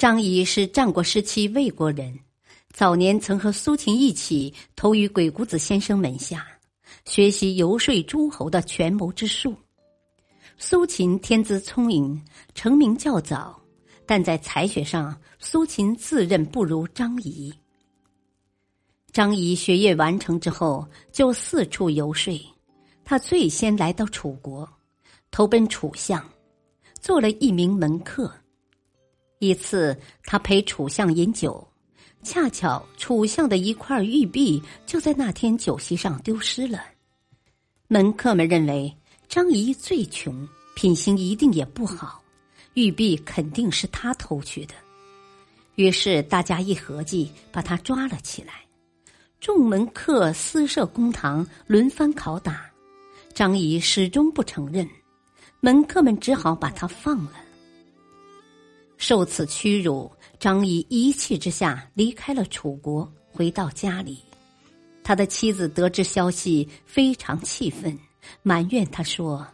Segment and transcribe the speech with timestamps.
[0.00, 2.18] 张仪是战国时期魏国人，
[2.72, 6.46] 早年曾和苏秦一起投于鬼谷子先生门下，
[7.04, 9.54] 学习游说诸侯的权谋之术。
[10.56, 12.18] 苏秦天资聪颖，
[12.54, 13.60] 成名较早，
[14.06, 17.52] 但在才学上，苏秦自认不如张仪。
[19.12, 22.34] 张仪学业完成之后，就四处游说。
[23.04, 24.66] 他最先来到楚国，
[25.30, 26.26] 投奔楚相，
[26.98, 28.32] 做了一名门客。
[29.40, 31.66] 一次，他陪楚相饮酒，
[32.22, 36.84] 恰巧楚相的一块玉璧就在那天酒席上丢失了。
[37.88, 38.94] 门客们认为
[39.28, 42.22] 张仪最穷，品行一定也不好，
[42.74, 44.74] 玉璧肯定是他偷去的。
[45.76, 48.52] 于是大家一合计，把他抓了起来。
[49.40, 52.70] 众门客私设公堂，轮番拷打，
[53.32, 54.86] 张仪始终不承认，
[55.60, 57.32] 门客们只好把他放了。
[59.10, 60.08] 受此屈辱，
[60.38, 64.20] 张仪一气之下离开了楚国，回到家里。
[65.02, 67.98] 他的妻子得知消息，非常气愤，
[68.44, 69.44] 埋怨他说：“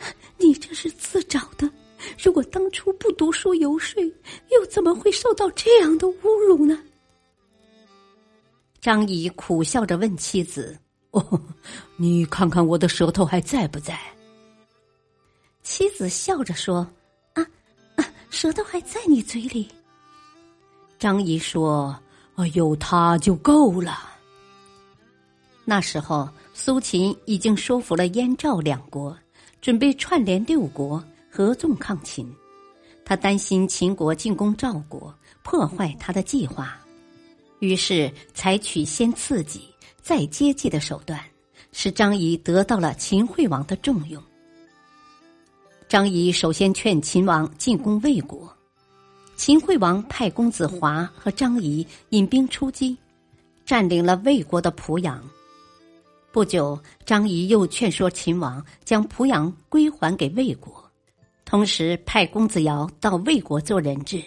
[0.40, 1.70] 你这是自找的！
[2.18, 4.02] 如果当初不读书游说，
[4.50, 6.82] 又怎么会受到这样的侮辱呢？”
[8.80, 10.74] 张仪苦笑着问妻子
[11.12, 11.42] ：“哦，
[11.98, 14.00] 你看看我的舌头还在不在？”
[15.62, 16.90] 妻子笑着说。
[18.36, 19.66] 舌头还在你嘴里。
[20.98, 21.98] 张仪说
[22.52, 24.10] ：“有他就够了。”
[25.64, 29.16] 那时候，苏秦已经收服了燕赵两国，
[29.62, 32.30] 准备串联六国合纵抗秦。
[33.06, 36.78] 他担心秦国进攻赵国，破坏他的计划，
[37.60, 39.62] 于是采取先刺激
[40.02, 41.18] 再接济的手段，
[41.72, 44.22] 使张仪得到了秦惠王的重用。
[45.88, 48.52] 张仪首先劝秦王进攻魏国，
[49.36, 52.96] 秦惠王派公子华和张仪引兵出击，
[53.64, 55.22] 占领了魏国的濮阳。
[56.32, 60.84] 不久，张仪又劝说秦王将濮阳归还给魏国，
[61.44, 64.20] 同时派公子瑶到魏国做人质，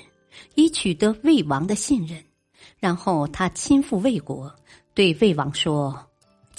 [0.55, 2.17] 以取得魏王的信任。
[2.79, 4.49] 然后他亲赴魏国，
[4.93, 5.93] 对魏王说：“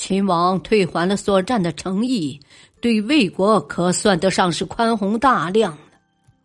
[0.01, 2.41] 秦王退还了所占的诚意。”
[2.81, 5.79] 对魏国可算得上是宽宏大量了，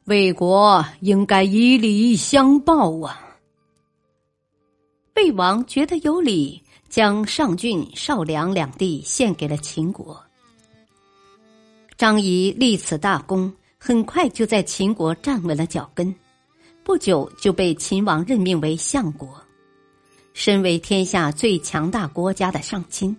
[0.04, 3.38] 魏国应该以礼相报啊！
[5.16, 10.22] 魏王觉得有理，将上郡、少梁两地献给了秦国。
[11.96, 16.14] 张仪立此大功，很快就在秦国站稳了脚跟，
[16.84, 19.30] 不久就被秦王任命为相国。
[20.34, 23.16] 身为天下最强大国家的上卿。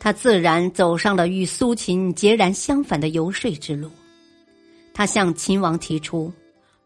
[0.00, 3.90] 他自然走上了与苏秦截然相反的游说之路。
[4.94, 6.32] 他向秦王提出，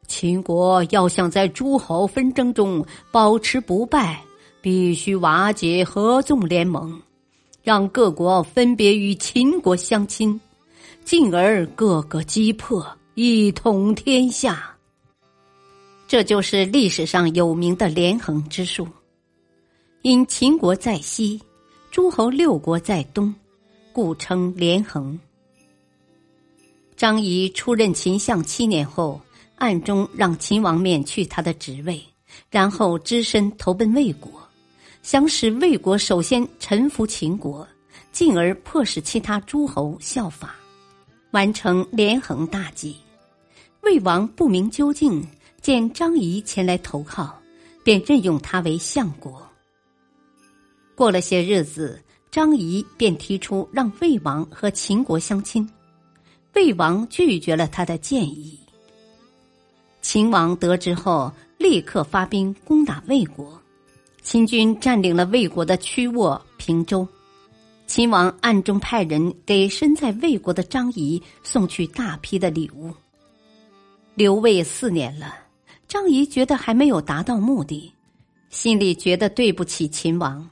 [0.06, 4.22] 秦国要想在诸侯纷争中保持不败，
[4.60, 7.00] 必须瓦解合纵联盟，
[7.62, 10.38] 让各国分别与秦国相亲，
[11.04, 14.68] 进而各个击破，一统天下。
[16.06, 18.86] 这就是历史上有名的连横之术。
[20.02, 21.40] 因秦国在西。
[21.92, 23.34] 诸侯六国在东，
[23.92, 25.20] 故称连横。
[26.96, 29.20] 张仪出任秦相七年后，
[29.56, 32.02] 暗中让秦王免去他的职位，
[32.50, 34.32] 然后只身投奔魏国，
[35.02, 37.68] 想使魏国首先臣服秦国，
[38.10, 40.54] 进而迫使其他诸侯效法，
[41.32, 42.96] 完成连横大计。
[43.82, 45.22] 魏王不明究竟，
[45.60, 47.38] 见张仪前来投靠，
[47.84, 49.46] 便任用他为相国。
[50.94, 52.00] 过了些日子，
[52.30, 55.68] 张仪便提出让魏王和秦国相亲，
[56.54, 58.58] 魏王拒绝了他的建议。
[60.00, 63.60] 秦王得知后，立刻发兵攻打魏国，
[64.22, 67.06] 秦军占领了魏国的曲沃、平州。
[67.86, 72.90] 秦王暗中派人给身在魏国的张仪送去大批的礼物。
[74.14, 75.34] 刘魏四年了，
[75.88, 77.92] 张仪觉得还没有达到目的，
[78.50, 80.48] 心里觉得对不起秦王。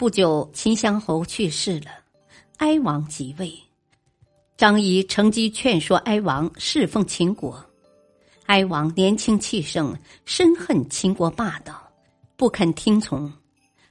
[0.00, 1.90] 不久，秦襄侯去世了，
[2.56, 3.52] 哀王即位。
[4.56, 7.62] 张仪乘机劝说哀王侍奉秦国，
[8.46, 9.94] 哀王年轻气盛，
[10.24, 11.86] 深恨秦国霸道，
[12.38, 13.30] 不肯听从。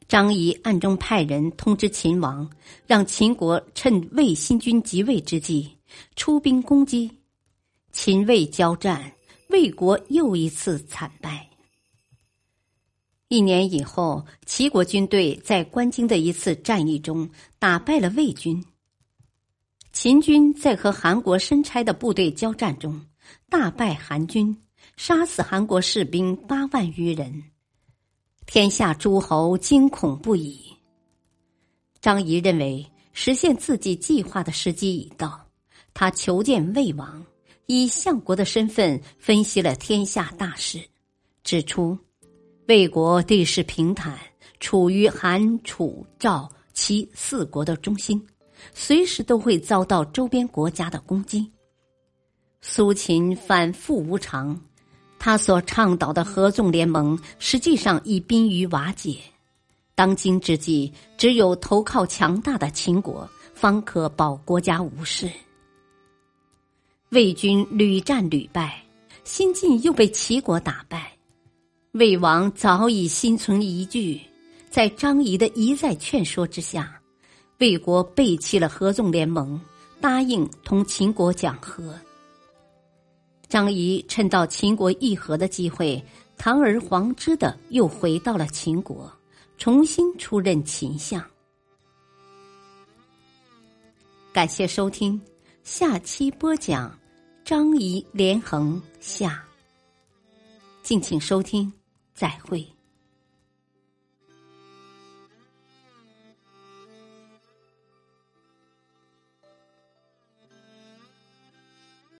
[0.07, 2.49] 张仪暗中派人通知秦王，
[2.87, 5.77] 让秦国趁魏新君即位之际
[6.15, 7.11] 出兵攻击。
[7.91, 9.13] 秦魏交战，
[9.49, 11.47] 魏国又一次惨败。
[13.29, 17.29] 一年以后，齐国军队在关津的一次战役中
[17.59, 18.65] 打败了魏军。
[19.93, 22.99] 秦军在和韩国申差的部队交战中
[23.47, 24.57] 大败韩军，
[24.97, 27.43] 杀死韩国士兵八万余人，
[28.47, 30.59] 天下诸侯惊恐不已。
[32.01, 32.83] 张仪认为
[33.13, 35.47] 实现自己计划的时机已到，
[35.93, 37.23] 他求见魏王，
[37.67, 40.83] 以相国的身份分析了天下大事，
[41.43, 41.95] 指出。
[42.69, 44.15] 魏国地势平坦，
[44.59, 48.23] 处于韩、楚、赵、齐四国的中心，
[48.75, 51.51] 随时都会遭到周边国家的攻击。
[52.61, 54.55] 苏秦反复无常，
[55.17, 59.17] 他所倡导的合纵联盟实际上已濒于瓦解。
[59.95, 65.27] 当今之计，只有投靠强大的秦国，方可保国家无事。
[67.09, 68.79] 魏军屡战屡败，
[69.23, 71.11] 新晋又被齐国打败。
[71.93, 74.21] 魏王早已心存疑惧，
[74.69, 77.01] 在张仪的一再劝说之下，
[77.57, 79.59] 魏国背弃了合纵联盟，
[79.99, 81.99] 答应同秦国讲和。
[83.47, 85.99] 张仪趁到秦国议和的机会，
[86.37, 89.11] 堂而皇之的又回到了秦国，
[89.57, 91.19] 重新出任秦相。
[94.31, 95.19] 感谢收听，
[95.63, 96.95] 下期播讲
[97.43, 99.43] 张仪连横下，
[100.83, 101.73] 敬请收听。
[102.19, 102.78] 再会。